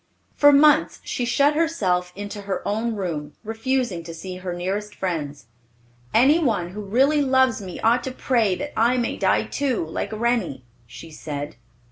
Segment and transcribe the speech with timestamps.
[0.35, 5.45] For months she shut herself into her own room, refusing to see her nearest friends.
[6.11, 10.11] "Any one who really loves me ought to pray that I may die, too, like
[10.11, 11.55] Rennie," she said.